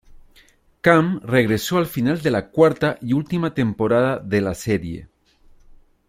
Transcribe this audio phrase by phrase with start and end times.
[0.81, 5.07] Cam regresó al final de la cuarta y última temporada de la serie.